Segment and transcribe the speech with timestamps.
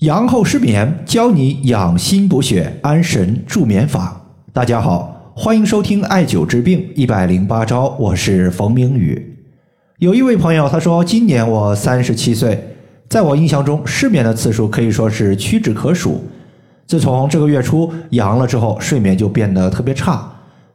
[0.00, 4.18] 阳后失眠，教你养心补血、安神助眠法。
[4.50, 9.36] 大家好，欢迎收听艾灸治病一百零八招，我是冯明宇。
[9.98, 12.58] 有一位朋友他说，今年我三十七岁，
[13.10, 16.24] 在我印象中，失眠的次数可以说是屈指可数。
[16.86, 20.26] 自从这个月初阳了之后，睡眠就变得特别差，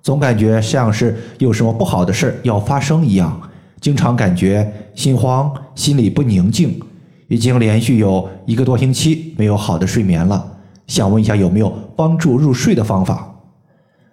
[0.04, 3.42] 总感觉像是有什么不好的事要发生一样，
[3.82, 6.80] 经常感觉心慌，心里不宁静。
[7.28, 13.32] 已经连续有一个多星期没有好的睡眠了，想问一下有没有帮助入睡的方法？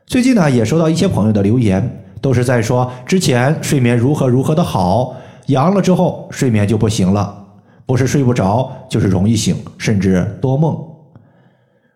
[0.06, 5.14] 最近呢也收到一些朋友的留言，都是在说之前睡眠如何如何的好，
[5.46, 7.46] 阳了之后睡眠就不行了，
[7.86, 10.77] 不是睡不着，就是容易醒，甚至多梦。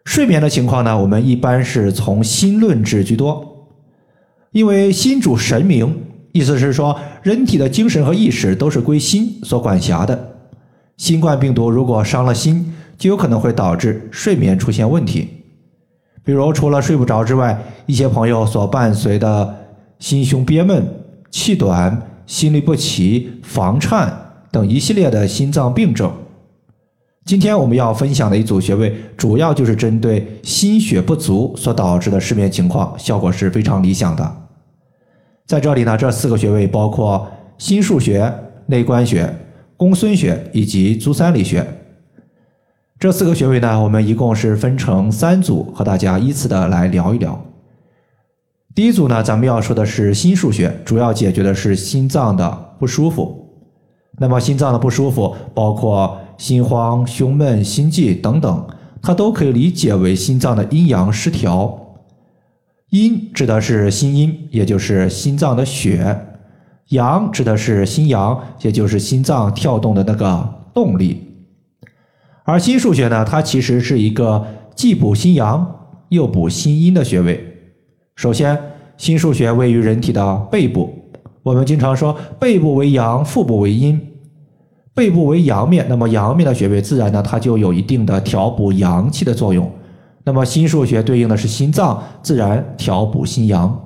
[0.04, 3.66] 睡眠的情况呢，我们一般是从心论治居多，
[4.52, 10.35] 因为心主神明，意思是说人体的精神和意识都是归心所管辖的。
[10.96, 15.28] 新冠病毒如果伤了心，就有可能会导致睡眠出现问题。
[16.24, 19.54] 比如，除了睡不着之外，一些朋友所伴随的
[19.98, 20.84] 心胸憋闷、
[21.30, 24.12] 气短、心律不齐、房颤
[24.50, 26.10] 等一系列的心脏病症。
[27.24, 34.36] 今天我们要分享的一组穴位，主要就是针对心血不足所导致的失眠情况，效果是非常理想的。
[35.44, 38.32] 在这里呢，这四个穴位包括心腧穴、
[38.66, 39.32] 内关穴。
[39.76, 41.66] 公孙穴以及足三里穴
[42.98, 47.44] 这四个穴位呢，我们一共是分成三组，和大家依次的来聊一聊。
[48.74, 53.50] 第一组呢，咱们要说的是心腧穴，主要解决的是心脏的不舒服。
[54.18, 58.66] 那么心脏的不舒服，包括心慌、胸闷、心悸等等，
[59.02, 61.78] 它都可以理解为心脏的阴阳失调。
[62.90, 66.25] 阴指的是心阴，也就是心脏的血。
[66.90, 71.20] 阳指的是心阳，也就是心脏跳动的那个动力。
[72.44, 75.66] 而心腧穴呢，它其实是一个既补心阳
[76.10, 77.44] 又补心阴的穴位。
[78.14, 78.56] 首先，
[78.96, 80.94] 心腧穴位于人体的背部，
[81.42, 84.00] 我们经常说背部为阳，腹部为阴。
[84.94, 89.68] 背部为阳面，那么阳面的穴位自然呢，它就有一定的调补阳气的作用。
[90.22, 93.76] 那么心腧穴对应的是心脏，自然调补心阳。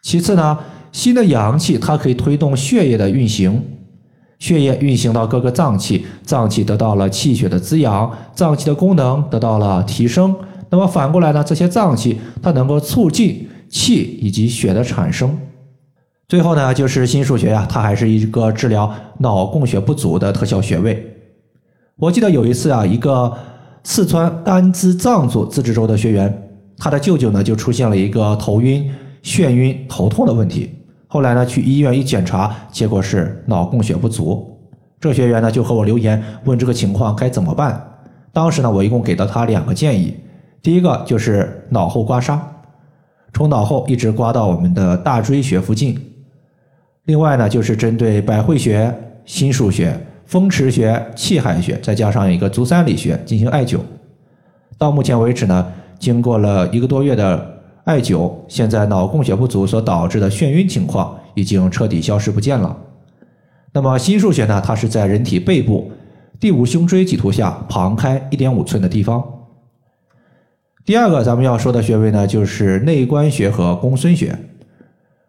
[0.00, 0.58] 其次呢。
[0.96, 3.62] 新的阳气，它可以推动血液的运行，
[4.38, 10.34] 血液运行到各个脏器，脏器得到了气血的滋养，脏器的功能得到了提升。
[10.70, 11.44] 那么反过来呢？
[11.44, 15.38] 这些脏器它能够促进气以及血的产生。
[16.28, 21.14] 最后呢，就是心腧穴呀，它还是一个治疗脑供血不足的特效穴位。
[21.96, 23.30] 我记得有一次啊，一个
[23.84, 28.90] 四川甘孜藏族自治州的学员，他的舅舅呢就出现了一个头晕、
[29.22, 30.70] 眩晕、头痛的问题。
[31.16, 34.54] 后来呢，去医院一检查，结果是脑供血不足。
[35.00, 37.82] 这学员呢就和我留言问这个情况该怎么办。
[38.34, 40.14] 当时呢，我一共给了他两个建议。
[40.60, 42.38] 第一个就是脑后刮痧，
[43.32, 45.98] 从脑后一直刮到我们的大椎穴附近。
[47.04, 48.94] 另外呢，就是针对百会穴、
[49.24, 53.78] 心腧穴、风池穴、气海穴，再加上一个足三里穴进行艾灸。
[54.76, 55.66] 到目前为止呢，
[55.98, 57.55] 经过了一个多月的。
[57.86, 62.76] 艾灸，现在脑供血不足所导致的眩晕情况已经彻底消失不见了。
[63.72, 64.60] 那么心腧穴呢？
[64.64, 65.92] 它是在人体背部
[66.40, 69.22] 第五胸椎棘突下旁开一点五寸的地方。
[70.84, 74.36] 第二个咱们要说的穴位呢，就是内关穴和公孙穴。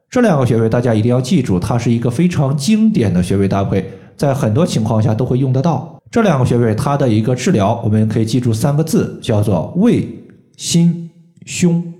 [0.10, 3.86] 这两个穴位大家一定要记住，它是一个非常经典的穴位搭配，
[4.16, 6.02] 在很多情况下都会用得到。
[6.10, 10.08] 这两个穴位它的一个治疗，我们可以记住三个字，叫做胃、
[10.56, 11.12] 心、
[11.46, 11.94] 胸。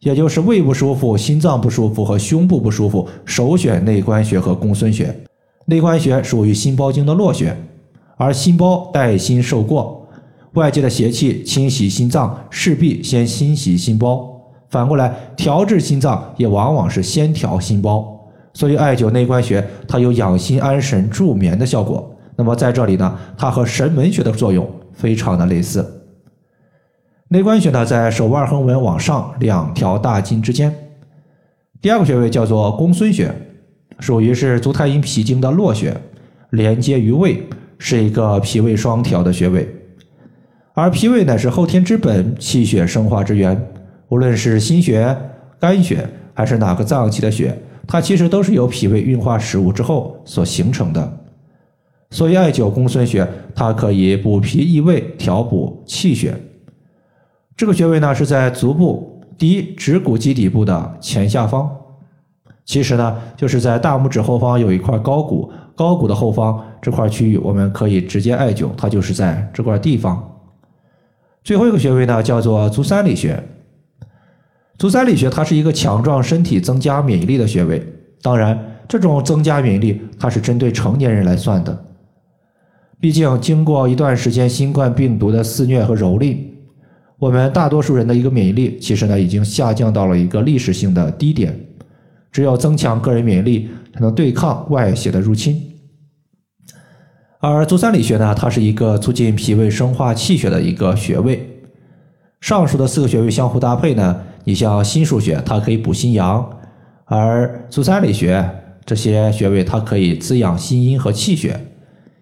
[0.00, 5.14] 也就是胃不舒服、心脏不舒服和胸部不舒服，首选内关穴和公孙穴。
[5.66, 7.54] 内关穴属于心包经的络穴，
[8.16, 10.08] 而心包带心受过，
[10.54, 14.26] 外界的邪气侵袭心脏，势必先侵袭心包。
[14.70, 18.18] 反过来，调治心脏也往往是先调心包。
[18.54, 22.10] 所以，艾灸内关穴它有养心安神、助眠的效果。
[22.36, 25.84] 那么在这里呢，它和神门穴的作用非常的类似。
[27.32, 30.74] 内关穴呢，在手腕横纹往上两条大筋之间。
[31.80, 33.32] 第二个穴位叫做公孙穴，
[34.00, 35.96] 属于是足太阴脾经的络穴，
[36.50, 37.40] 连接于胃，
[37.78, 39.68] 是一个脾胃双调的穴位。
[40.74, 43.64] 而脾胃乃是后天之本，气血生化之源。
[44.08, 45.16] 无论是心血、
[45.60, 46.04] 肝血，
[46.34, 47.56] 还是哪个脏器的血，
[47.86, 51.20] 它其实都是由脾胃运化食物之后所形成的。
[52.10, 53.24] 所以艾灸公孙穴，
[53.54, 56.34] 它可以补脾益胃，调补气血。
[57.60, 61.70] 这个穴位呢是在足部第一趾骨基底部的前下方，
[62.64, 70.40] 其实呢，就是在大拇指后方有一块高骨，高骨的后方这块区域，我们可以直接艾灸，它就是在这块地方。
[71.44, 73.38] 最后一个穴位呢，叫做足三里穴。
[74.78, 77.86] 足三里穴它是一个强壮身体、增加免疫力的穴位。
[78.22, 78.58] 当然，
[78.88, 81.84] 这种增加免疫力，它是针对成年人来算的。
[82.98, 86.38] 毕竟，经过一段时间新冠病毒的肆虐和蹂躏，
[87.20, 91.54] 我们大多数人的一个免疫力，其实呢已经下降到了一个历史性的低点。
[92.32, 95.60] 只有增强个人免疫力，才能对抗外邪的入侵。
[97.40, 101.46] 而足三里穴呢，它是一个促进脾胃生化气血的一个穴位。
[102.40, 104.22] 上述的四个穴位相互搭配呢。
[104.44, 106.42] 你像心腧穴，它可以补心阳；
[107.04, 108.42] 而足三里穴
[108.86, 111.60] 这些穴位，它可以滋养心阴和气血。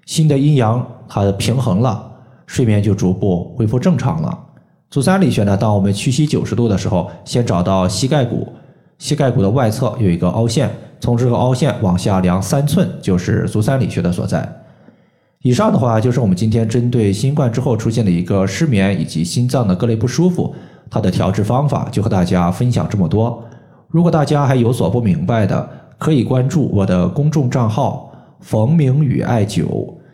[0.07, 2.11] 心的阴阳它平衡了，
[2.47, 4.47] 睡眠就逐步恢复正常了。
[4.91, 8.51] 足三里穴呢，当我们屈膝九十度的时候，先找到膝盖骨，
[8.99, 14.51] 膝盖骨的外侧有一个凹陷，从这个凹陷往下量三寸，就是足三里穴的所在。
[15.43, 20.55] 以上的话就是我们今天针对新冠之后出现的一个失眠以及心脏的各类不舒服。
[20.91, 23.45] 它的调治方法就和大家分享这么多。
[23.89, 25.69] 如果大家还有所不明白的，
[25.99, 29.93] 可以关注我的公众账号“冯明宇艾灸”，